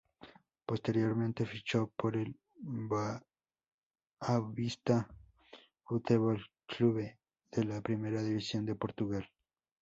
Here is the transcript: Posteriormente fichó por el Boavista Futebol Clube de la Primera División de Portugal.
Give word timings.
Posteriormente 0.65 1.45
fichó 1.45 1.91
por 1.95 2.17
el 2.17 2.35
Boavista 2.59 5.07
Futebol 5.83 6.43
Clube 6.65 7.19
de 7.51 7.63
la 7.65 7.81
Primera 7.81 8.23
División 8.23 8.65
de 8.65 8.73
Portugal. 8.73 9.29